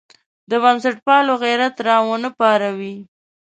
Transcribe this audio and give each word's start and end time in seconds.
د 0.49 0.51
بنسټپالو 0.63 1.33
غیرت 1.43 1.75
راونه 1.87 2.29
پاروي. 2.39 2.95